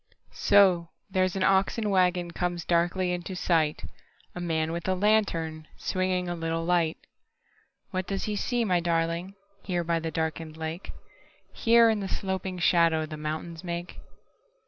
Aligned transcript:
So, 0.33 0.89
there's 1.11 1.35
an 1.35 1.43
oxen 1.43 1.83
wagonComes 1.91 2.65
darkly 2.65 3.11
into 3.11 3.35
sight:A 3.35 4.39
man 4.39 4.71
with 4.71 4.87
a 4.87 4.95
lantern, 4.95 5.67
swingingA 5.77 6.33
little 6.33 6.65
light. 6.65 6.97
What 7.91 8.07
does 8.07 8.23
he 8.23 8.35
see, 8.35 8.65
my 8.65 8.81
darlingHere 8.81 9.85
by 9.85 9.99
the 9.99 10.09
darkened 10.09 10.57
lake? 10.57 10.93
Here, 11.53 11.87
in 11.91 11.99
the 11.99 12.07
sloping 12.09 12.57
shadowThe 12.57 13.19
mountains 13.19 13.63
make? 13.63 13.99